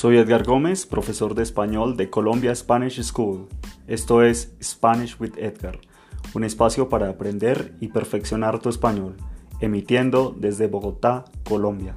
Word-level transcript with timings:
Soy 0.00 0.16
Edgar 0.16 0.44
Gómez, 0.44 0.86
profesor 0.86 1.34
de 1.34 1.42
español 1.42 1.94
de 1.98 2.08
Colombia 2.08 2.54
Spanish 2.54 3.02
School. 3.02 3.48
Esto 3.86 4.22
es 4.22 4.56
Spanish 4.62 5.20
with 5.20 5.36
Edgar, 5.36 5.78
un 6.32 6.42
espacio 6.42 6.88
para 6.88 7.10
aprender 7.10 7.76
y 7.80 7.88
perfeccionar 7.88 8.60
tu 8.60 8.70
español, 8.70 9.18
emitiendo 9.60 10.34
desde 10.34 10.68
Bogotá, 10.68 11.26
Colombia. 11.46 11.96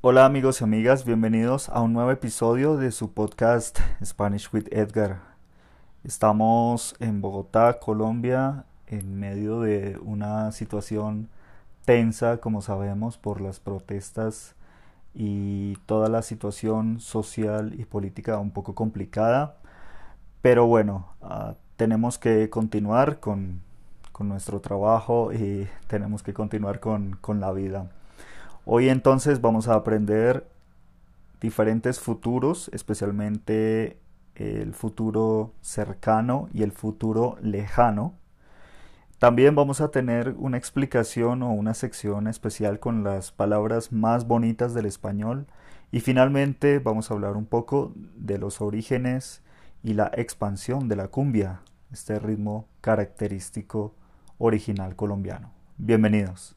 Hola 0.00 0.24
amigos 0.24 0.60
y 0.60 0.64
amigas, 0.64 1.04
bienvenidos 1.04 1.70
a 1.70 1.80
un 1.80 1.94
nuevo 1.94 2.12
episodio 2.12 2.76
de 2.76 2.92
su 2.92 3.14
podcast 3.14 3.80
Spanish 4.00 4.48
with 4.52 4.68
Edgar. 4.70 5.22
Estamos 6.04 6.94
en 7.00 7.20
Bogotá, 7.20 7.80
Colombia, 7.80 8.66
en 8.86 9.18
medio 9.18 9.62
de 9.62 9.98
una 10.04 10.52
situación 10.52 11.30
tensa, 11.88 12.36
como 12.36 12.60
sabemos, 12.60 13.16
por 13.16 13.40
las 13.40 13.60
protestas 13.60 14.54
y 15.14 15.76
toda 15.86 16.10
la 16.10 16.20
situación 16.20 17.00
social 17.00 17.72
y 17.78 17.86
política 17.86 18.36
un 18.36 18.50
poco 18.50 18.74
complicada. 18.74 19.56
Pero 20.42 20.66
bueno, 20.66 21.06
ah, 21.22 21.54
tenemos 21.76 22.18
que 22.18 22.50
continuar 22.50 23.20
con, 23.20 23.66
nuestro 24.20 24.60
trabajo 24.60 25.32
y 25.32 25.66
tenemos 25.86 26.22
que 26.22 26.34
continuar 26.34 26.80
con, 26.80 27.16
con 27.22 27.40
la 27.40 27.52
vida. 27.52 27.90
Hoy 28.66 28.90
entonces 28.90 29.40
vamos 29.40 29.66
a 29.68 29.74
aprender 29.74 30.46
diferentes 31.40 32.00
futuros, 32.00 32.68
especialmente 32.74 33.96
el 34.34 34.74
futuro 34.74 35.54
cercano 35.62 36.50
y 36.52 36.64
el 36.64 36.72
futuro 36.72 37.38
lejano 37.40 38.12
también 39.18 39.56
vamos 39.56 39.80
a 39.80 39.90
tener 39.90 40.34
una 40.38 40.58
explicación 40.58 41.42
o 41.42 41.52
una 41.52 41.74
sección 41.74 42.28
especial 42.28 42.78
con 42.78 43.02
las 43.02 43.32
palabras 43.32 43.90
más 43.90 44.28
bonitas 44.28 44.74
del 44.74 44.86
español 44.86 45.48
y 45.90 46.00
finalmente 46.00 46.78
vamos 46.78 47.10
a 47.10 47.14
hablar 47.14 47.36
un 47.36 47.44
poco 47.44 47.92
de 47.96 48.38
los 48.38 48.60
orígenes 48.60 49.42
y 49.82 49.94
la 49.94 50.12
expansión 50.14 50.88
de 50.88 50.94
la 50.94 51.08
cumbia, 51.08 51.62
este 51.92 52.20
ritmo 52.20 52.68
característico 52.80 53.96
original 54.38 54.94
colombiano. 54.94 55.52
Bienvenidos. 55.78 56.54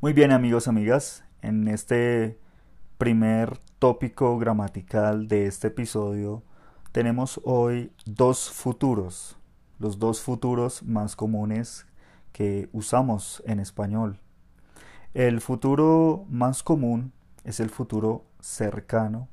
Muy 0.00 0.12
bien 0.14 0.32
amigos, 0.32 0.66
amigas, 0.66 1.24
en 1.42 1.68
este 1.68 2.38
primer 2.98 3.58
tópico 3.78 4.38
gramatical 4.38 5.28
de 5.28 5.46
este 5.46 5.68
episodio, 5.68 6.42
tenemos 6.92 7.40
hoy 7.44 7.92
dos 8.06 8.50
futuros, 8.50 9.36
los 9.78 9.98
dos 9.98 10.22
futuros 10.22 10.82
más 10.82 11.14
comunes 11.14 11.86
que 12.32 12.70
usamos 12.72 13.42
en 13.46 13.60
español. 13.60 14.18
El 15.12 15.42
futuro 15.42 16.24
más 16.30 16.62
común 16.62 17.12
es 17.44 17.60
el 17.60 17.68
futuro 17.68 18.24
cercano 18.40 19.28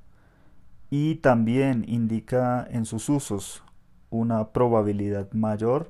y 0.89 1.15
también 1.15 1.85
indica 1.87 2.67
en 2.69 2.85
sus 2.85 3.07
usos 3.07 3.63
una 4.09 4.49
probabilidad 4.51 5.31
mayor 5.31 5.89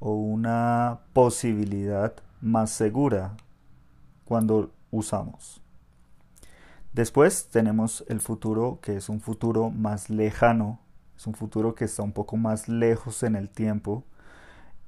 o 0.00 0.14
una 0.14 1.00
posibilidad 1.12 2.14
más 2.40 2.70
segura 2.70 3.36
cuando 4.24 4.72
usamos. 4.90 5.63
Después 6.94 7.48
tenemos 7.48 8.04
el 8.06 8.20
futuro 8.20 8.78
que 8.80 8.96
es 8.96 9.08
un 9.08 9.20
futuro 9.20 9.68
más 9.68 10.10
lejano, 10.10 10.78
es 11.16 11.26
un 11.26 11.34
futuro 11.34 11.74
que 11.74 11.86
está 11.86 12.04
un 12.04 12.12
poco 12.12 12.36
más 12.36 12.68
lejos 12.68 13.24
en 13.24 13.34
el 13.34 13.50
tiempo 13.50 14.04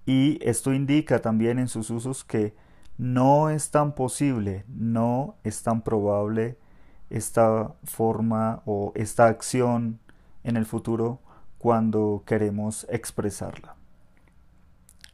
y 0.06 0.38
esto 0.40 0.72
indica 0.72 1.20
también 1.20 1.58
en 1.58 1.66
sus 1.66 1.90
usos 1.90 2.22
que 2.22 2.54
no 2.96 3.50
es 3.50 3.72
tan 3.72 3.96
posible, 3.96 4.64
no 4.68 5.34
es 5.42 5.64
tan 5.64 5.82
probable 5.82 6.56
esta 7.10 7.74
forma 7.82 8.62
o 8.66 8.92
esta 8.94 9.26
acción 9.26 9.98
en 10.44 10.56
el 10.56 10.64
futuro 10.64 11.18
cuando 11.58 12.22
queremos 12.24 12.86
expresarla. 12.88 13.74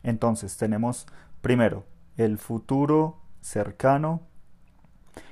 Entonces 0.03 0.59
tenemos 0.59 1.07
primero 1.41 1.87
el 2.19 2.37
futuro 2.37 3.17
cercano, 3.41 4.21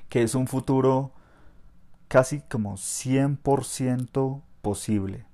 que 0.09 0.22
es 0.22 0.34
un 0.34 0.47
futuro 0.47 1.12
casi 2.10 2.41
como 2.41 2.72
100% 2.76 4.43
posible. 4.62 5.26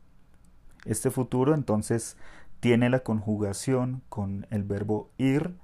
Este 0.84 1.10
futuro 1.10 1.54
entonces 1.54 2.18
tiene 2.60 2.90
la 2.90 3.00
conjugación 3.00 4.02
con 4.10 4.46
el 4.50 4.62
verbo 4.62 5.10
ir 5.16 5.56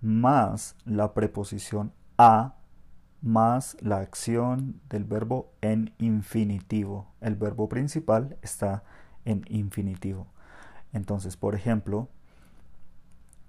más 0.00 0.76
la 0.84 1.14
preposición 1.14 1.92
a 2.16 2.54
más 3.22 3.76
la 3.80 3.98
acción 3.98 4.80
del 4.88 5.02
verbo 5.02 5.52
en 5.62 5.94
infinitivo. 5.98 7.12
El 7.20 7.34
verbo 7.34 7.68
principal 7.68 8.36
está 8.40 8.84
en 9.24 9.44
infinitivo. 9.48 10.28
Entonces, 10.92 11.36
por 11.36 11.56
ejemplo, 11.56 12.08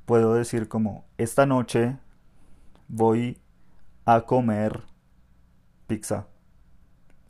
puedo 0.07 0.33
decir 0.33 0.67
como 0.67 1.05
esta 1.19 1.45
noche 1.45 1.99
voy 2.87 3.39
a 4.03 4.21
comer 4.21 4.81
pizza. 5.85 6.25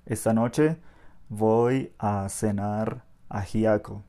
Esta 0.06 0.34
noche 0.34 0.78
voy 1.30 1.94
a 1.98 2.28
cenar 2.28 3.06
ajiaco. 3.30 4.04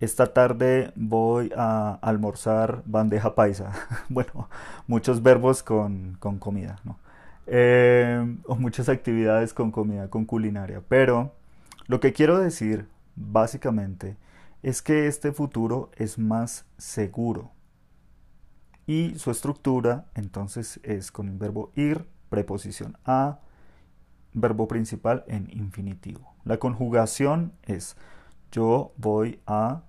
Esta 0.00 0.32
tarde 0.32 0.92
voy 0.96 1.52
a 1.56 1.98
almorzar 2.00 2.82
bandeja 2.86 3.34
paisa. 3.34 3.72
bueno, 4.08 4.48
muchos 4.86 5.22
verbos 5.22 5.62
con, 5.62 6.16
comida, 6.38 6.76
¿no? 6.84 6.98
Eh, 7.46 8.38
o 8.46 8.56
muchas 8.56 8.88
actividades 8.88 9.52
con 9.52 9.70
comida, 9.70 10.08
con 10.08 10.24
culinaria. 10.24 10.82
Pero 10.88 11.32
lo 11.86 12.00
que 12.00 12.12
quiero 12.12 12.38
decir, 12.38 12.88
básicamente, 13.16 14.16
es 14.62 14.82
que 14.82 15.06
este 15.06 15.32
futuro 15.32 15.90
es 15.96 16.18
más 16.18 16.64
seguro. 16.78 17.52
Y 18.86 19.18
su 19.18 19.30
estructura, 19.30 20.06
entonces, 20.14 20.80
es 20.82 21.12
con 21.12 21.28
el 21.28 21.36
verbo 21.36 21.70
ir, 21.74 22.06
preposición 22.28 22.96
a, 23.04 23.40
verbo 24.36 24.68
principal 24.68 25.24
en 25.26 25.48
infinitivo. 25.50 26.34
La 26.44 26.58
conjugación 26.58 27.52
es 27.64 27.96
yo 28.52 28.92
voy 28.96 29.40
a 29.46 29.82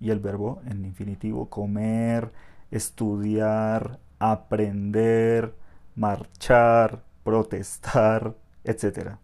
y 0.00 0.10
el 0.10 0.18
verbo 0.18 0.60
en 0.64 0.84
infinitivo 0.84 1.48
comer, 1.50 2.32
estudiar, 2.70 4.00
aprender, 4.18 5.54
marchar, 5.94 7.04
protestar, 7.22 8.34
etc. 8.64 9.16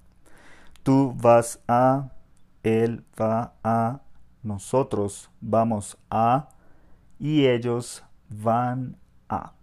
Tú 0.83 1.15
vas 1.17 1.61
a, 1.67 2.13
él 2.63 3.05
va 3.21 3.55
a, 3.65 4.03
nosotros 4.43 5.31
vamos 5.41 5.97
a 6.11 6.51
y 7.19 7.47
ellos 7.47 8.05
van 8.29 8.99
a. 9.29 9.55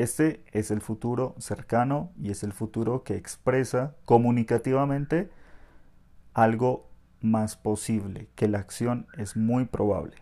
Este 0.00 0.42
es 0.52 0.70
el 0.70 0.80
futuro 0.80 1.34
cercano 1.36 2.10
y 2.18 2.30
es 2.30 2.42
el 2.42 2.54
futuro 2.54 3.02
que 3.04 3.16
expresa 3.16 3.96
comunicativamente 4.06 5.30
algo 6.32 6.88
más 7.20 7.58
posible, 7.58 8.30
que 8.34 8.48
la 8.48 8.60
acción 8.60 9.08
es 9.18 9.36
muy 9.36 9.66
probable. 9.66 10.16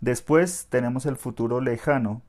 Después 0.00 0.68
tenemos 0.70 1.04
el 1.04 1.16
futuro 1.16 1.60
lejano, 1.60 2.22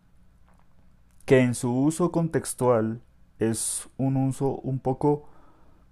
que 1.24 1.40
en 1.40 1.56
su 1.56 1.74
uso 1.74 2.12
contextual 2.12 3.02
es 3.40 3.88
un 3.96 4.18
uso 4.18 4.58
un 4.58 4.80
poco 4.80 5.30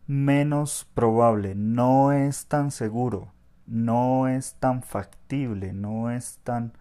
menos 0.07 0.89
probable, 0.93 1.55
no 1.55 2.11
es 2.11 2.47
tan 2.47 2.71
seguro, 2.71 3.31
no 3.65 4.27
es 4.27 4.55
tan 4.55 4.83
factible, 4.83 5.71
no 5.71 6.11
es 6.11 6.39
tan... 6.43 6.73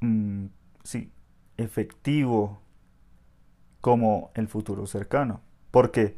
Mm, 0.00 0.46
sí, 0.82 1.12
efectivo 1.58 2.58
como 3.82 4.30
el 4.34 4.48
futuro 4.48 4.86
cercano. 4.86 5.42
Porque 5.70 6.16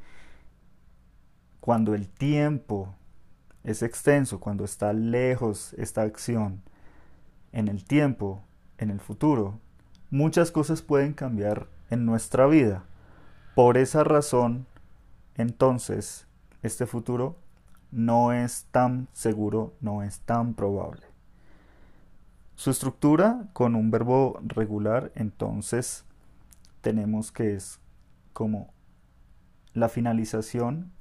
cuando 1.60 1.94
el 1.94 2.08
tiempo 2.08 2.94
es 3.64 3.82
extenso, 3.82 4.40
cuando 4.40 4.64
está 4.64 4.92
lejos 4.92 5.74
esta 5.74 6.02
acción 6.02 6.62
en 7.52 7.68
el 7.68 7.84
tiempo, 7.84 8.42
en 8.78 8.90
el 8.90 9.00
futuro, 9.00 9.58
muchas 10.10 10.52
cosas 10.52 10.82
pueden 10.82 11.12
cambiar 11.12 11.66
en 11.90 12.06
nuestra 12.06 12.46
vida. 12.46 12.84
Por 13.54 13.76
esa 13.76 14.04
razón, 14.04 14.66
entonces, 15.34 16.26
este 16.62 16.86
futuro 16.86 17.36
no 17.90 18.32
es 18.32 18.66
tan 18.70 19.08
seguro, 19.12 19.74
no 19.80 20.02
es 20.02 20.20
tan 20.20 20.54
probable. 20.54 21.09
Su 22.60 22.68
estructura 22.68 23.48
con 23.54 23.74
un 23.74 23.90
verbo 23.90 24.38
regular, 24.42 25.12
entonces 25.14 26.04
tenemos 26.82 27.32
que 27.32 27.54
es 27.54 27.80
como 28.34 28.74
la 29.72 29.88
finalización 29.88 30.92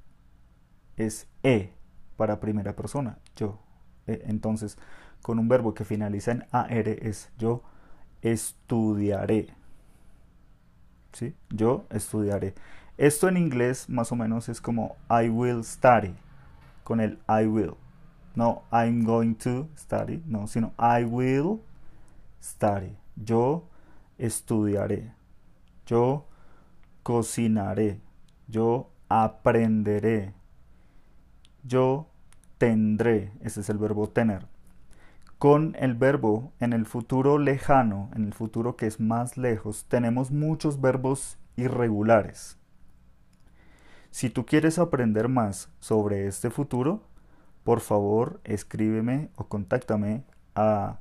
es 0.95 1.27
e 1.43 1.73
para 2.15 2.39
primera 2.39 2.77
persona, 2.77 3.17
yo, 3.35 3.59
Eh, 4.07 4.23
entonces, 4.27 4.77
con 5.21 5.37
un 5.37 5.49
verbo 5.49 5.73
que 5.73 5.83
finaliza 5.83 6.31
en 6.31 6.45
AR 6.53 6.87
es 6.87 7.29
yo 7.37 7.61
estudiaré. 8.21 9.53
¿Sí? 11.11 11.35
Yo 11.49 11.87
estudiaré. 11.89 12.55
Esto 12.97 13.27
en 13.27 13.35
inglés 13.35 13.89
más 13.89 14.13
o 14.13 14.15
menos 14.15 14.47
es 14.47 14.61
como 14.61 14.95
I 15.09 15.27
will 15.27 15.65
study, 15.65 16.15
con 16.85 17.01
el 17.01 17.19
I 17.27 17.47
will. 17.47 17.75
No 18.35 18.63
I'm 18.71 19.03
going 19.03 19.35
to 19.35 19.67
study, 19.75 20.21
no, 20.25 20.47
sino 20.47 20.73
I 20.77 21.03
will 21.03 21.61
study. 22.41 22.95
Yo 23.15 23.67
estudiaré. 24.17 25.13
Yo 25.85 26.25
cocinaré. 27.03 27.99
Yo 28.47 28.89
aprenderé. 29.09 30.33
Yo 31.63 32.07
tendré. 32.57 33.31
Ese 33.41 33.61
es 33.61 33.69
el 33.69 33.77
verbo 33.77 34.09
tener. 34.09 34.47
Con 35.37 35.75
el 35.79 35.95
verbo 35.95 36.51
en 36.59 36.73
el 36.73 36.85
futuro 36.85 37.37
lejano, 37.37 38.09
en 38.13 38.25
el 38.25 38.33
futuro 38.33 38.75
que 38.75 38.87
es 38.87 38.99
más 38.99 39.37
lejos, 39.37 39.85
tenemos 39.87 40.31
muchos 40.31 40.81
verbos 40.81 41.37
irregulares. 41.55 42.57
Si 44.11 44.29
tú 44.29 44.45
quieres 44.45 44.79
aprender 44.79 45.29
más 45.29 45.69
sobre 45.79 46.27
este 46.27 46.49
futuro, 46.49 47.03
por 47.69 47.81
favor 47.81 48.41
escríbeme 48.45 49.29
o 49.35 49.43
contáctame 49.43 50.23
a 50.55 50.97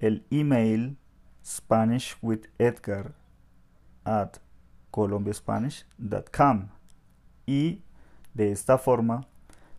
el 0.00 0.26
email 0.28 0.98
SpanishWithEdgar 1.44 3.14
at 4.02 4.38
colombiaspanish.com 4.90 6.70
y 7.46 7.84
de 8.34 8.50
esta 8.50 8.76
forma 8.76 9.28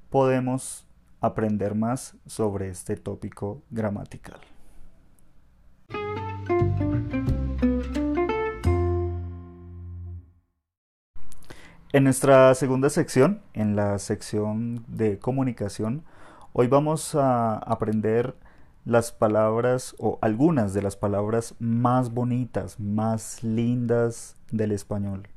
podemos 0.10 0.88
aprender 1.19 1.75
más 1.75 2.16
sobre 2.25 2.69
este 2.69 2.95
tópico 2.95 3.62
gramatical. 3.69 4.40
En 11.91 12.03
nuestra 12.03 12.53
segunda 12.53 12.91
sección, 12.91 13.41
en 13.56 13.75
la 13.75 13.97
sección 13.97 14.86
de 14.88 15.18
comunicación, 15.18 16.03
hoy 16.53 16.68
vamos 16.68 17.15
a 17.15 17.57
aprender 17.57 18.36
las 18.86 19.12
palabras 19.12 19.95
o 19.97 20.19
algunas 20.21 20.75
de 20.75 20.83
las 20.83 20.95
palabras 20.95 21.56
más 21.57 22.13
bonitas, 22.13 22.80
más 22.80 23.44
lindas 23.44 24.36
del 24.51 24.71
español. 24.71 25.30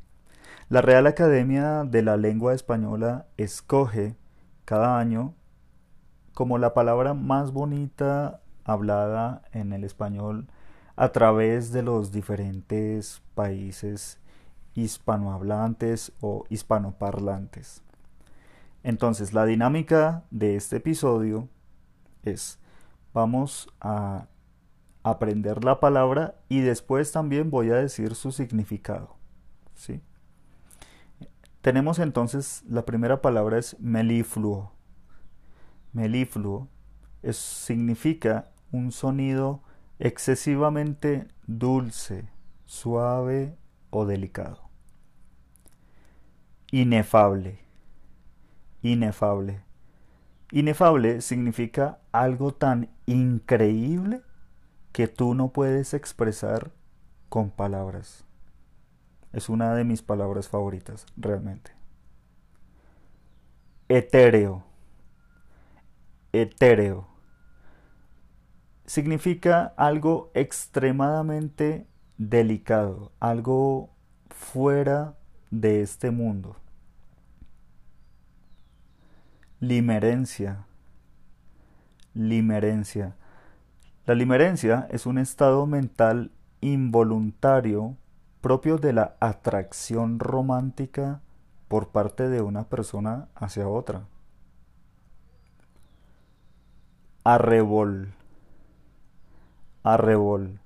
La 0.69 0.83
Real 0.83 1.07
Academia 1.07 1.85
de 1.85 2.03
la 2.03 2.19
Lengua 2.19 2.53
Española 2.53 3.25
escoge 3.39 4.15
cada 4.67 4.99
año 4.99 5.35
como 6.35 6.59
la 6.59 6.75
palabra 6.75 7.15
más 7.15 7.51
bonita 7.53 8.43
hablada 8.65 9.41
en 9.53 9.73
el 9.73 9.85
español 9.85 10.49
a 10.97 11.13
través 11.13 11.73
de 11.73 11.83
los 11.83 12.13
diferentes 12.13 13.23
países 13.35 14.19
hispanohablantes 14.75 16.13
o 16.21 16.45
hispanoparlantes. 16.49 17.83
Entonces, 18.83 19.33
la 19.33 19.45
dinámica 19.45 20.25
de 20.31 20.57
este 20.57 20.77
episodio 20.77 21.49
es, 22.23 22.59
vamos 23.15 23.69
a 23.81 24.27
aprender 25.03 25.65
la 25.65 25.81
palabra 25.81 26.37
y 26.49 26.61
después 26.61 27.13
también 27.13 27.51
voy 27.51 27.71
a 27.71 27.77
decir 27.77 28.15
su 28.15 28.33
significado. 28.33 29.17
¿sí? 29.75 30.01
Tenemos 31.61 31.99
entonces, 31.99 32.65
la 32.69 32.85
primera 32.85 33.23
palabra 33.23 33.59
es 33.59 33.79
melifluo 33.81 34.73
melifluo 35.93 36.69
significa 37.31 38.49
un 38.73 38.91
sonido 38.91 39.63
excesivamente 39.99 41.29
dulce, 41.47 42.29
suave 42.67 43.57
o 43.93 44.05
delicado. 44.05 44.69
Inefable. 46.73 47.61
Inefable. 48.83 49.63
Inefable 50.51 51.21
significa 51.21 52.01
algo 52.11 52.53
tan 52.53 52.91
increíble 53.07 54.23
que 54.91 55.07
tú 55.07 55.35
no 55.35 55.53
puedes 55.53 55.95
expresar 55.95 56.73
con 57.29 57.51
palabras. 57.51 58.25
Es 59.33 59.49
una 59.49 59.77
de 59.77 59.85
mis 59.85 60.03
palabras 60.03 60.49
favoritas, 60.49 61.07
realmente. 61.17 61.71
Etéreo 63.89 64.65
etéreo. 66.33 67.09
Significa 68.87 69.75
algo 69.77 70.31
extremadamente 70.35 71.87
delicado, 72.29 73.13
algo 73.21 73.91
fuera 74.31 75.15
de 75.51 75.83
este 75.83 76.11
mundo. 76.11 76.57
Limerencia. 79.61 80.67
Limerencia. 82.15 83.17
La 84.07 84.15
limerencia 84.15 84.87
es 84.91 85.07
un 85.07 85.19
estado 85.19 85.67
mental 85.67 86.31
involuntario 86.61 87.97
propio 88.41 88.79
de 88.79 88.93
la 88.93 89.17
atracción 89.21 90.19
romántica 90.19 91.21
por 91.69 91.89
parte 91.89 92.29
de 92.29 92.41
una 92.41 92.65
persona 92.65 93.29
hacia 93.35 93.69
otra. 93.69 94.07
Arrebol. 97.25 98.13
Arrebol. 99.85 100.62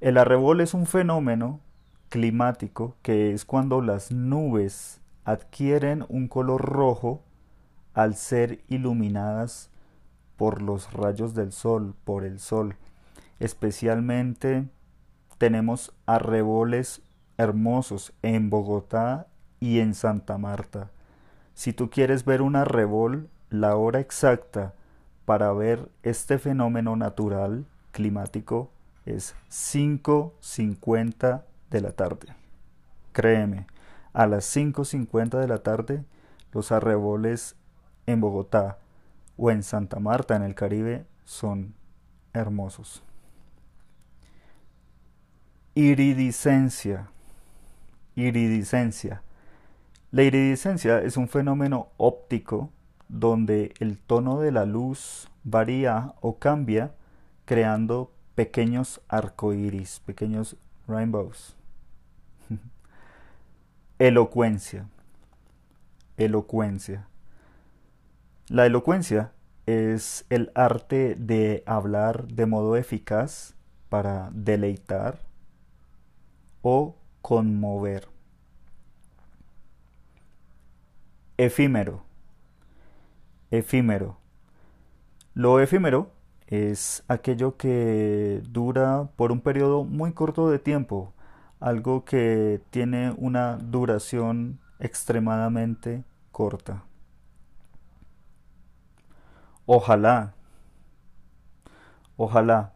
El 0.00 0.16
arrebol 0.16 0.62
es 0.62 0.72
un 0.72 0.86
fenómeno 0.86 1.60
climático 2.08 2.96
que 3.02 3.34
es 3.34 3.44
cuando 3.44 3.82
las 3.82 4.10
nubes 4.10 4.98
adquieren 5.26 6.06
un 6.08 6.26
color 6.26 6.62
rojo 6.62 7.20
al 7.92 8.14
ser 8.14 8.64
iluminadas 8.68 9.68
por 10.38 10.62
los 10.62 10.90
rayos 10.94 11.34
del 11.34 11.52
sol, 11.52 11.94
por 12.04 12.24
el 12.24 12.40
sol. 12.40 12.76
Especialmente 13.40 14.66
tenemos 15.36 15.92
arreboles 16.06 17.02
hermosos 17.36 18.14
en 18.22 18.48
Bogotá 18.48 19.26
y 19.60 19.80
en 19.80 19.92
Santa 19.92 20.38
Marta. 20.38 20.90
Si 21.52 21.74
tú 21.74 21.90
quieres 21.90 22.24
ver 22.24 22.40
un 22.40 22.56
arrebol, 22.56 23.28
la 23.50 23.76
hora 23.76 24.00
exacta 24.00 24.72
para 25.26 25.52
ver 25.52 25.90
este 26.02 26.38
fenómeno 26.38 26.96
natural 26.96 27.66
climático 27.92 28.70
es 29.16 29.34
5.50 29.50 31.42
de 31.70 31.80
la 31.80 31.92
tarde. 31.92 32.34
Créeme, 33.12 33.66
a 34.12 34.26
las 34.26 34.56
5.50 34.56 35.38
de 35.38 35.48
la 35.48 35.58
tarde 35.58 36.04
los 36.52 36.72
arreboles 36.72 37.56
en 38.06 38.20
Bogotá 38.20 38.78
o 39.36 39.50
en 39.50 39.62
Santa 39.62 40.00
Marta 40.00 40.36
en 40.36 40.42
el 40.42 40.54
Caribe 40.54 41.04
son 41.24 41.74
hermosos. 42.32 43.02
Iridiscencia. 45.74 47.08
Iridiscencia. 48.16 49.22
La 50.10 50.24
iridiscencia 50.24 51.00
es 51.00 51.16
un 51.16 51.28
fenómeno 51.28 51.88
óptico 51.96 52.70
donde 53.08 53.72
el 53.78 53.98
tono 53.98 54.40
de 54.40 54.50
la 54.50 54.66
luz 54.66 55.28
varía 55.44 56.14
o 56.20 56.38
cambia 56.38 56.92
creando 57.44 58.12
pequeños 58.34 59.00
arcoíris, 59.08 60.00
pequeños 60.00 60.56
rainbows. 60.86 61.56
elocuencia. 63.98 64.88
Elocuencia. 66.16 67.08
La 68.48 68.66
elocuencia 68.66 69.32
es 69.66 70.26
el 70.30 70.50
arte 70.54 71.14
de 71.14 71.62
hablar 71.66 72.26
de 72.28 72.46
modo 72.46 72.76
eficaz 72.76 73.54
para 73.88 74.30
deleitar 74.32 75.20
o 76.62 76.96
conmover. 77.22 78.08
Efímero 81.36 82.10
efímero. 83.50 84.16
Lo 85.34 85.60
efímero 85.60 86.12
es 86.50 87.04
aquello 87.06 87.56
que 87.56 88.42
dura 88.48 89.08
por 89.16 89.30
un 89.32 89.40
periodo 89.40 89.84
muy 89.84 90.12
corto 90.12 90.50
de 90.50 90.58
tiempo, 90.58 91.14
algo 91.60 92.04
que 92.04 92.60
tiene 92.70 93.14
una 93.16 93.56
duración 93.56 94.60
extremadamente 94.80 96.04
corta. 96.32 96.84
Ojalá, 99.64 100.34
ojalá. 102.16 102.72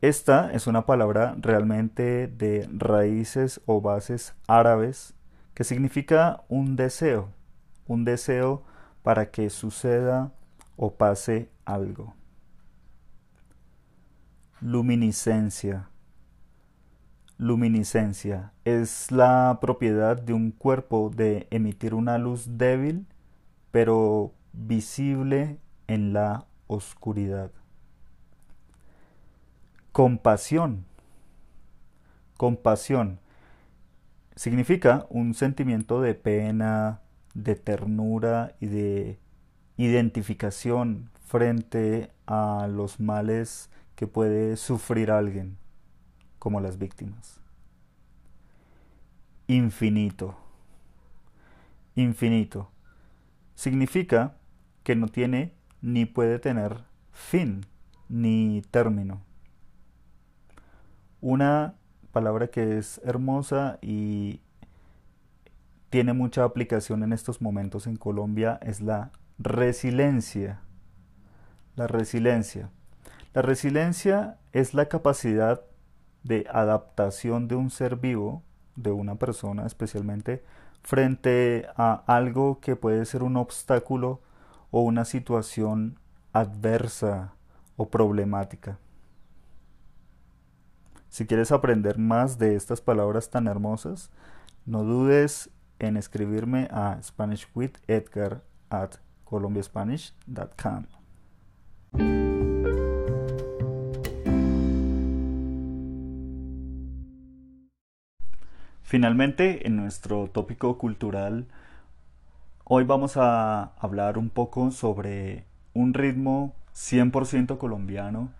Esta 0.00 0.52
es 0.52 0.68
una 0.68 0.86
palabra 0.86 1.34
realmente 1.40 2.28
de 2.28 2.68
raíces 2.72 3.60
o 3.66 3.80
bases 3.80 4.36
árabes 4.46 5.14
que 5.54 5.64
significa 5.64 6.44
un 6.48 6.76
deseo, 6.76 7.30
un 7.88 8.04
deseo 8.04 8.62
para 9.02 9.32
que 9.32 9.50
suceda 9.50 10.30
o 10.76 10.94
pase 10.94 11.50
algo. 11.64 12.17
Luminiscencia. 14.60 15.88
Luminiscencia 17.36 18.52
es 18.64 19.12
la 19.12 19.58
propiedad 19.60 20.20
de 20.20 20.32
un 20.32 20.50
cuerpo 20.50 21.12
de 21.14 21.46
emitir 21.52 21.94
una 21.94 22.18
luz 22.18 22.58
débil 22.58 23.06
pero 23.70 24.34
visible 24.52 25.60
en 25.86 26.12
la 26.12 26.46
oscuridad. 26.66 27.52
Compasión. 29.92 30.86
Compasión 32.36 33.20
significa 34.34 35.06
un 35.08 35.34
sentimiento 35.34 36.00
de 36.00 36.14
pena, 36.14 37.00
de 37.32 37.54
ternura 37.54 38.56
y 38.58 38.66
de 38.66 39.20
identificación 39.76 41.10
frente 41.26 42.10
a 42.26 42.66
los 42.68 42.98
males 42.98 43.70
que 43.98 44.06
puede 44.06 44.56
sufrir 44.56 45.10
alguien, 45.10 45.58
como 46.38 46.60
las 46.60 46.78
víctimas. 46.78 47.40
Infinito. 49.48 50.36
Infinito. 51.96 52.70
Significa 53.56 54.36
que 54.84 54.94
no 54.94 55.08
tiene 55.08 55.52
ni 55.82 56.06
puede 56.06 56.38
tener 56.38 56.84
fin 57.10 57.66
ni 58.08 58.62
término. 58.70 59.20
Una 61.20 61.74
palabra 62.12 62.46
que 62.52 62.78
es 62.78 63.00
hermosa 63.02 63.80
y 63.82 64.42
tiene 65.90 66.12
mucha 66.12 66.44
aplicación 66.44 67.02
en 67.02 67.12
estos 67.12 67.42
momentos 67.42 67.88
en 67.88 67.96
Colombia 67.96 68.60
es 68.62 68.80
la 68.80 69.10
resiliencia. 69.40 70.60
La 71.74 71.88
resiliencia. 71.88 72.70
La 73.38 73.42
resiliencia 73.42 74.36
es 74.50 74.74
la 74.74 74.88
capacidad 74.88 75.62
de 76.24 76.44
adaptación 76.50 77.46
de 77.46 77.54
un 77.54 77.70
ser 77.70 77.94
vivo, 77.94 78.42
de 78.74 78.90
una 78.90 79.14
persona 79.14 79.64
especialmente, 79.64 80.42
frente 80.82 81.68
a 81.76 82.02
algo 82.08 82.58
que 82.58 82.74
puede 82.74 83.04
ser 83.04 83.22
un 83.22 83.36
obstáculo 83.36 84.20
o 84.72 84.80
una 84.80 85.04
situación 85.04 86.00
adversa 86.32 87.34
o 87.76 87.90
problemática. 87.90 88.80
Si 91.08 91.24
quieres 91.24 91.52
aprender 91.52 91.96
más 91.96 92.38
de 92.38 92.56
estas 92.56 92.80
palabras 92.80 93.30
tan 93.30 93.46
hermosas, 93.46 94.10
no 94.66 94.82
dudes 94.82 95.48
en 95.78 95.96
escribirme 95.96 96.66
a 96.72 97.00
SpanishWithEdgar 97.00 98.42
at 98.68 98.96
colombiaspanish.com. 99.22 100.86
Finalmente, 108.88 109.66
en 109.66 109.76
nuestro 109.76 110.28
tópico 110.28 110.78
cultural, 110.78 111.44
hoy 112.64 112.84
vamos 112.84 113.18
a 113.18 113.64
hablar 113.78 114.16
un 114.16 114.30
poco 114.30 114.70
sobre 114.70 115.44
un 115.74 115.92
ritmo 115.92 116.54
100% 116.74 117.58
colombiano 117.58 118.30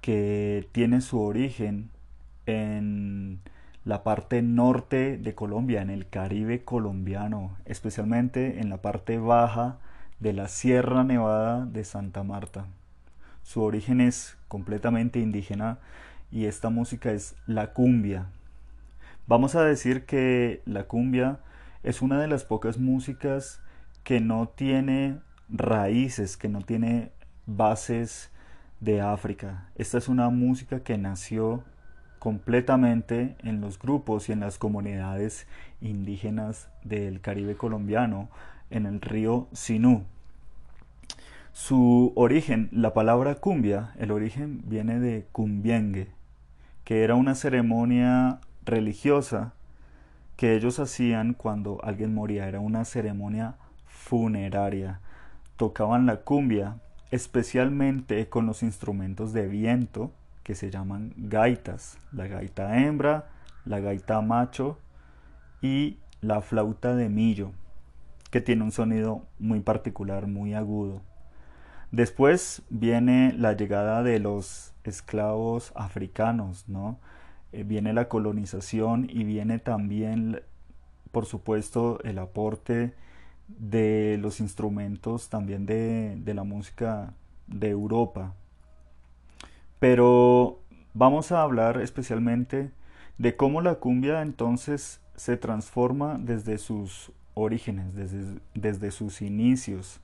que 0.00 0.68
tiene 0.72 1.00
su 1.02 1.20
origen 1.20 1.90
en 2.46 3.38
la 3.84 4.02
parte 4.02 4.42
norte 4.42 5.18
de 5.18 5.36
Colombia, 5.36 5.82
en 5.82 5.90
el 5.90 6.08
Caribe 6.08 6.64
colombiano, 6.64 7.56
especialmente 7.64 8.58
en 8.58 8.70
la 8.70 8.78
parte 8.78 9.18
baja 9.18 9.78
de 10.18 10.32
la 10.32 10.48
Sierra 10.48 11.04
Nevada 11.04 11.64
de 11.64 11.84
Santa 11.84 12.24
Marta. 12.24 12.66
Su 13.44 13.62
origen 13.62 14.00
es 14.00 14.36
completamente 14.48 15.20
indígena 15.20 15.78
y 16.32 16.46
esta 16.46 16.70
música 16.70 17.12
es 17.12 17.36
la 17.46 17.72
cumbia. 17.72 18.26
Vamos 19.28 19.56
a 19.56 19.64
decir 19.64 20.04
que 20.04 20.62
la 20.66 20.84
cumbia 20.84 21.40
es 21.82 22.00
una 22.00 22.20
de 22.20 22.28
las 22.28 22.44
pocas 22.44 22.78
músicas 22.78 23.60
que 24.04 24.20
no 24.20 24.48
tiene 24.48 25.18
raíces, 25.48 26.36
que 26.36 26.48
no 26.48 26.60
tiene 26.60 27.10
bases 27.44 28.30
de 28.78 29.00
África. 29.00 29.68
Esta 29.74 29.98
es 29.98 30.06
una 30.06 30.30
música 30.30 30.84
que 30.84 30.96
nació 30.96 31.64
completamente 32.20 33.34
en 33.42 33.60
los 33.60 33.80
grupos 33.80 34.28
y 34.28 34.32
en 34.32 34.38
las 34.38 34.58
comunidades 34.58 35.48
indígenas 35.80 36.68
del 36.84 37.20
Caribe 37.20 37.56
colombiano, 37.56 38.28
en 38.70 38.86
el 38.86 39.00
río 39.00 39.48
Sinú. 39.52 40.04
Su 41.52 42.12
origen, 42.14 42.68
la 42.70 42.94
palabra 42.94 43.34
cumbia, 43.34 43.92
el 43.98 44.12
origen 44.12 44.62
viene 44.66 45.00
de 45.00 45.26
cumbiengue, 45.32 46.12
que 46.84 47.02
era 47.02 47.16
una 47.16 47.34
ceremonia 47.34 48.38
religiosa 48.66 49.54
que 50.36 50.54
ellos 50.54 50.78
hacían 50.78 51.32
cuando 51.32 51.80
alguien 51.82 52.14
moría, 52.14 52.46
era 52.46 52.60
una 52.60 52.84
ceremonia 52.84 53.54
funeraria. 53.86 55.00
Tocaban 55.56 56.04
la 56.04 56.18
cumbia 56.18 56.76
especialmente 57.10 58.28
con 58.28 58.46
los 58.46 58.62
instrumentos 58.62 59.32
de 59.32 59.46
viento 59.46 60.10
que 60.42 60.54
se 60.54 60.70
llaman 60.70 61.12
gaitas, 61.16 61.98
la 62.12 62.26
gaita 62.26 62.78
hembra, 62.78 63.30
la 63.64 63.80
gaita 63.80 64.20
macho 64.20 64.78
y 65.62 65.98
la 66.20 66.40
flauta 66.40 66.94
de 66.94 67.08
millo, 67.08 67.52
que 68.30 68.40
tiene 68.40 68.62
un 68.62 68.72
sonido 68.72 69.22
muy 69.38 69.60
particular, 69.60 70.26
muy 70.26 70.54
agudo. 70.54 71.00
Después 71.90 72.62
viene 72.68 73.32
la 73.36 73.54
llegada 73.54 74.02
de 74.02 74.18
los 74.18 74.72
esclavos 74.84 75.72
africanos, 75.74 76.68
¿no? 76.68 76.98
Eh, 77.56 77.64
viene 77.64 77.94
la 77.94 78.06
colonización 78.06 79.08
y 79.08 79.24
viene 79.24 79.58
también, 79.58 80.42
por 81.10 81.24
supuesto, 81.24 81.98
el 82.04 82.18
aporte 82.18 82.92
de 83.48 84.18
los 84.20 84.40
instrumentos 84.40 85.30
también 85.30 85.64
de, 85.64 86.16
de 86.16 86.34
la 86.34 86.44
música 86.44 87.14
de 87.46 87.70
Europa. 87.70 88.34
Pero 89.78 90.60
vamos 90.92 91.32
a 91.32 91.40
hablar 91.40 91.80
especialmente 91.80 92.72
de 93.16 93.36
cómo 93.36 93.62
la 93.62 93.76
cumbia 93.76 94.20
entonces 94.20 95.00
se 95.14 95.38
transforma 95.38 96.18
desde 96.18 96.58
sus 96.58 97.10
orígenes, 97.32 97.94
desde, 97.94 98.38
desde 98.54 98.90
sus 98.90 99.22
inicios. 99.22 100.00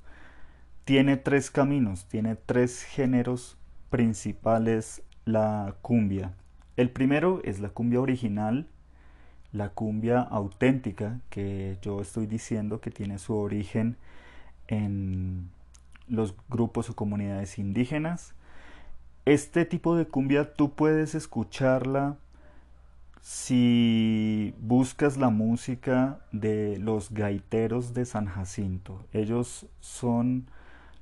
Tiene 0.87 1.19
tres 1.19 1.51
caminos, 1.51 2.07
tiene 2.07 2.35
tres 2.35 2.83
géneros 2.83 3.59
principales 3.91 5.03
la 5.27 5.75
cumbia. 5.83 6.33
El 6.77 6.91
primero 6.91 7.41
es 7.45 7.61
la 7.61 7.69
cumbia 7.69 8.01
original, 8.01 8.67
la 9.53 9.69
cumbia 9.71 10.21
auténtica, 10.21 11.21
que 11.29 11.79
yo 11.83 12.01
estoy 12.01 12.27
diciendo 12.27 12.81
que 12.81 12.91
tiene 12.91 13.19
su 13.19 13.35
origen 13.37 13.97
en 14.69 15.51
los 16.09 16.35
grupos 16.49 16.89
o 16.91 16.97
comunidades 16.97 17.59
indígenas. 17.59 18.35
Este 19.25 19.65
tipo 19.65 19.97
de 19.97 20.07
cumbia 20.07 20.55
tú 20.55 20.73
puedes 20.75 21.15
escucharla 21.15 22.17
si 23.21 24.55
buscas 24.61 25.17
la 25.17 25.31
música 25.31 26.21
de 26.33 26.79
los 26.79 27.13
gaiteros 27.13 27.95
de 27.95 28.05
San 28.05 28.27
Jacinto. 28.27 29.05
Ellos 29.13 29.67
son 29.81 30.47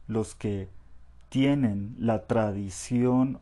los 0.06 0.34
que 0.34 0.68
tienen 1.30 1.94
la 1.98 2.26
tradición 2.26 3.38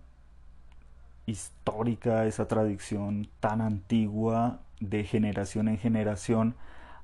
histórica, 1.29 2.25
esa 2.27 2.49
tradición 2.49 3.29
tan 3.41 3.61
antigua 3.61 4.61
de 4.81 5.05
generación 5.05 5.69
en 5.69 5.79
generación 5.79 6.55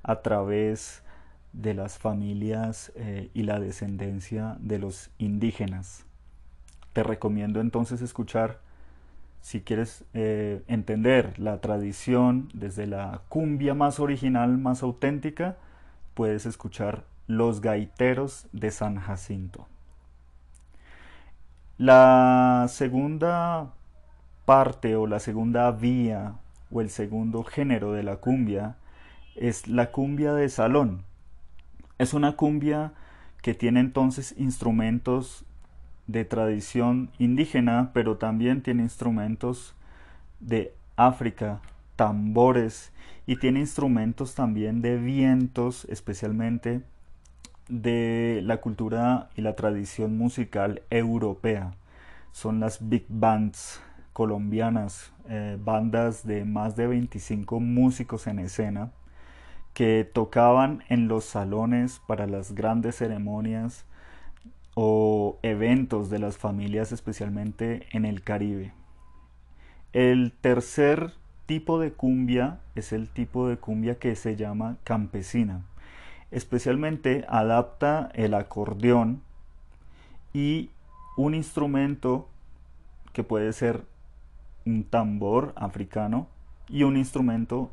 a 0.02 0.22
través 0.22 1.02
de 1.52 1.74
las 1.74 1.98
familias 1.98 2.92
eh, 2.96 3.30
y 3.34 3.42
la 3.42 3.60
descendencia 3.60 4.56
de 4.60 4.78
los 4.78 5.10
indígenas. 5.18 6.04
Te 6.92 7.02
recomiendo 7.02 7.60
entonces 7.60 8.02
escuchar, 8.02 8.60
si 9.40 9.60
quieres 9.60 10.04
eh, 10.14 10.62
entender 10.68 11.38
la 11.38 11.60
tradición 11.60 12.48
desde 12.54 12.86
la 12.86 13.20
cumbia 13.28 13.74
más 13.74 14.00
original, 14.00 14.56
más 14.58 14.82
auténtica, 14.82 15.56
puedes 16.14 16.46
escuchar 16.46 17.04
Los 17.26 17.60
Gaiteros 17.60 18.46
de 18.52 18.70
San 18.70 18.96
Jacinto. 18.96 19.66
La 21.76 22.66
segunda 22.68 23.72
parte 24.44 24.96
o 24.96 25.06
la 25.06 25.20
segunda 25.20 25.70
vía 25.70 26.34
o 26.70 26.80
el 26.80 26.90
segundo 26.90 27.44
género 27.44 27.92
de 27.92 28.02
la 28.02 28.16
cumbia 28.16 28.76
es 29.36 29.68
la 29.68 29.90
cumbia 29.90 30.32
de 30.34 30.48
salón. 30.48 31.02
Es 31.98 32.14
una 32.14 32.36
cumbia 32.36 32.92
que 33.42 33.54
tiene 33.54 33.80
entonces 33.80 34.34
instrumentos 34.38 35.44
de 36.06 36.24
tradición 36.24 37.10
indígena, 37.18 37.90
pero 37.92 38.16
también 38.16 38.62
tiene 38.62 38.82
instrumentos 38.82 39.74
de 40.40 40.74
África, 40.96 41.60
tambores 41.96 42.92
y 43.26 43.36
tiene 43.36 43.60
instrumentos 43.60 44.34
también 44.34 44.82
de 44.82 44.96
vientos, 44.96 45.86
especialmente 45.90 46.82
de 47.68 48.40
la 48.44 48.58
cultura 48.58 49.30
y 49.36 49.40
la 49.40 49.56
tradición 49.56 50.18
musical 50.18 50.82
europea. 50.90 51.74
Son 52.32 52.60
las 52.60 52.88
big 52.88 53.06
bands 53.08 53.80
colombianas, 54.14 55.12
eh, 55.28 55.58
bandas 55.62 56.26
de 56.26 56.46
más 56.46 56.76
de 56.76 56.86
25 56.86 57.60
músicos 57.60 58.26
en 58.26 58.38
escena 58.38 58.92
que 59.74 60.08
tocaban 60.10 60.84
en 60.88 61.08
los 61.08 61.24
salones 61.24 62.00
para 62.06 62.26
las 62.26 62.54
grandes 62.54 62.96
ceremonias 62.96 63.84
o 64.74 65.38
eventos 65.42 66.10
de 66.10 66.20
las 66.20 66.38
familias, 66.38 66.92
especialmente 66.92 67.86
en 67.90 68.04
el 68.04 68.22
Caribe. 68.22 68.72
El 69.92 70.32
tercer 70.32 71.12
tipo 71.46 71.80
de 71.80 71.92
cumbia 71.92 72.60
es 72.76 72.92
el 72.92 73.08
tipo 73.08 73.48
de 73.48 73.56
cumbia 73.56 73.98
que 73.98 74.14
se 74.14 74.36
llama 74.36 74.76
campesina. 74.84 75.62
Especialmente 76.30 77.24
adapta 77.28 78.10
el 78.14 78.34
acordeón 78.34 79.22
y 80.32 80.70
un 81.16 81.34
instrumento 81.34 82.28
que 83.12 83.22
puede 83.22 83.52
ser 83.52 83.84
un 84.66 84.84
tambor 84.84 85.52
africano 85.56 86.28
y 86.68 86.82
un 86.82 86.96
instrumento 86.96 87.70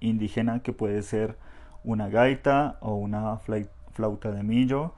indígena 0.00 0.60
que 0.62 0.72
puede 0.72 1.02
ser 1.02 1.36
una 1.84 2.08
gaita 2.08 2.78
o 2.80 2.94
una 2.94 3.38
flauta 3.92 4.30
de 4.30 4.42
millo 4.42 4.94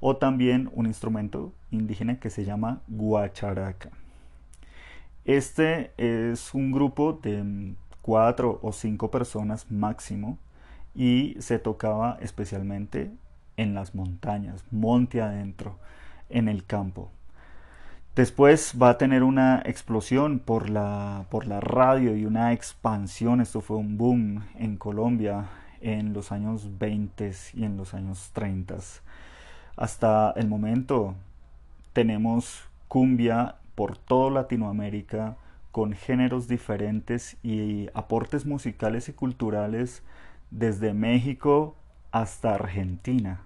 o 0.00 0.16
también 0.16 0.70
un 0.74 0.86
instrumento 0.86 1.52
indígena 1.70 2.20
que 2.20 2.30
se 2.30 2.44
llama 2.44 2.80
guacharaca. 2.88 3.90
Este 5.24 5.92
es 5.98 6.54
un 6.54 6.72
grupo 6.72 7.12
de 7.12 7.74
cuatro 8.00 8.58
o 8.62 8.72
cinco 8.72 9.10
personas 9.10 9.70
máximo 9.70 10.38
y 10.94 11.36
se 11.40 11.58
tocaba 11.58 12.16
especialmente 12.20 13.12
en 13.56 13.74
las 13.74 13.94
montañas, 13.94 14.64
monte 14.70 15.20
adentro, 15.20 15.78
en 16.30 16.48
el 16.48 16.64
campo. 16.64 17.10
Después 18.18 18.74
va 18.82 18.90
a 18.90 18.98
tener 18.98 19.22
una 19.22 19.62
explosión 19.64 20.40
por 20.40 20.70
la, 20.70 21.26
por 21.30 21.46
la 21.46 21.60
radio 21.60 22.16
y 22.16 22.26
una 22.26 22.52
expansión. 22.52 23.40
Esto 23.40 23.60
fue 23.60 23.76
un 23.76 23.96
boom 23.96 24.44
en 24.56 24.76
Colombia 24.76 25.44
en 25.80 26.14
los 26.14 26.32
años 26.32 26.80
20 26.80 27.32
y 27.54 27.62
en 27.62 27.76
los 27.76 27.94
años 27.94 28.30
30. 28.32 28.78
Hasta 29.76 30.32
el 30.32 30.48
momento 30.48 31.14
tenemos 31.92 32.64
cumbia 32.88 33.54
por 33.76 33.96
toda 33.96 34.32
Latinoamérica 34.32 35.36
con 35.70 35.92
géneros 35.92 36.48
diferentes 36.48 37.36
y 37.44 37.86
aportes 37.94 38.46
musicales 38.46 39.08
y 39.08 39.12
culturales 39.12 40.02
desde 40.50 40.92
México 40.92 41.76
hasta 42.10 42.56
Argentina. 42.56 43.42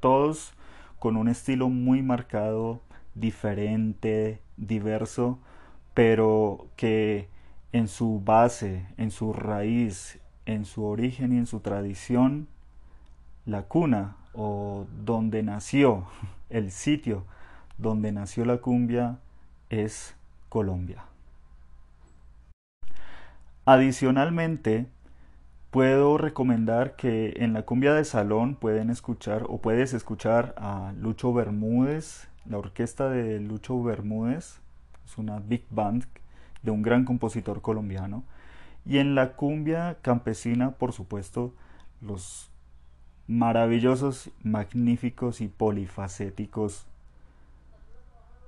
Todos 0.00 0.52
con 0.98 1.16
un 1.16 1.28
estilo 1.28 1.70
muy 1.70 2.02
marcado, 2.02 2.82
diferente, 3.16 4.40
diverso, 4.56 5.38
pero 5.94 6.68
que 6.76 7.28
en 7.72 7.88
su 7.88 8.20
base, 8.24 8.86
en 8.96 9.10
su 9.10 9.32
raíz, 9.32 10.20
en 10.44 10.64
su 10.64 10.84
origen 10.84 11.32
y 11.32 11.38
en 11.38 11.46
su 11.46 11.60
tradición, 11.60 12.46
la 13.44 13.62
cuna 13.62 14.16
o 14.32 14.86
donde 15.04 15.42
nació, 15.42 16.06
el 16.50 16.70
sitio 16.70 17.24
donde 17.78 18.12
nació 18.12 18.44
la 18.44 18.58
cumbia 18.58 19.18
es 19.68 20.16
Colombia. 20.48 21.04
Adicionalmente, 23.64 24.86
puedo 25.70 26.18
recomendar 26.18 26.96
que 26.96 27.34
en 27.36 27.52
la 27.52 27.62
cumbia 27.62 27.92
de 27.94 28.04
salón 28.04 28.54
pueden 28.54 28.90
escuchar 28.90 29.44
o 29.48 29.58
puedes 29.58 29.94
escuchar 29.94 30.54
a 30.56 30.92
Lucho 30.98 31.32
Bermúdez, 31.32 32.28
la 32.44 32.58
orquesta 32.58 33.08
de 33.08 33.40
Lucho 33.40 33.82
Bermúdez, 33.82 34.60
es 35.04 35.18
una 35.18 35.38
big 35.38 35.64
band 35.70 36.04
de 36.62 36.70
un 36.70 36.82
gran 36.82 37.04
compositor 37.04 37.62
colombiano. 37.62 38.24
Y 38.84 38.98
en 38.98 39.14
la 39.14 39.32
cumbia 39.32 39.98
campesina, 40.02 40.72
por 40.72 40.92
supuesto, 40.92 41.52
los 42.00 42.50
maravillosos, 43.26 44.30
magníficos 44.42 45.40
y 45.40 45.48
polifacéticos 45.48 46.86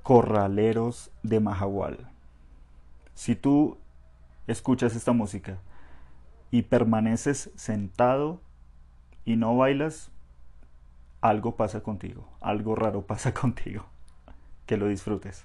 corraleros 0.03 1.11
de 1.23 1.41
Mahahual. 1.41 1.99
Si 3.15 3.35
tú 3.35 3.77
escuchas 4.47 4.95
esta 4.95 5.13
música 5.13 5.59
y 6.51 6.63
permaneces 6.63 7.51
sentado 7.57 8.41
y 9.25 9.37
no 9.37 9.57
bailas, 9.57 10.11
algo 11.21 11.57
pasa 11.57 11.83
contigo, 11.83 12.29
algo 12.41 12.75
raro 12.75 13.03
pasa 13.03 13.35
contigo. 13.43 13.85
Que 14.67 14.77
lo 14.77 14.89
disfrutes. 14.89 15.45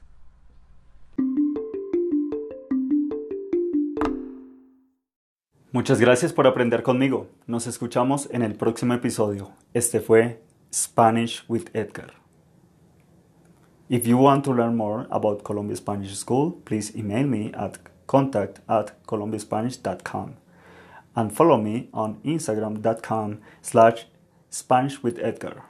Muchas 5.72 6.00
gracias 6.00 6.34
por 6.34 6.46
aprender 6.46 6.84
conmigo. 6.84 7.30
Nos 7.48 7.66
escuchamos 7.66 8.30
en 8.32 8.44
el 8.44 8.54
próximo 8.56 8.94
episodio. 8.94 9.52
Este 9.74 10.02
fue 10.02 10.44
Spanish 10.72 11.44
with 11.48 11.70
Edgar. 11.74 12.14
If 13.90 14.06
you 14.06 14.20
want 14.20 14.46
to 14.46 14.54
learn 14.54 14.78
more 14.78 15.08
about 15.10 15.42
Columbia 15.44 15.76
Spanish 15.76 16.16
School, 16.16 16.62
please 16.64 16.96
email 16.96 17.26
me 17.26 17.52
at 17.56 17.80
contact 18.06 18.60
at 18.70 19.04
columbiaspanish.com 19.06 20.43
and 21.16 21.36
follow 21.36 21.58
me 21.58 21.90
on 21.94 22.20
instagram.com 22.24 23.42
slash 23.62 24.06
Spanish 24.50 25.02
with 25.02 25.20
Edgar. 25.20 25.64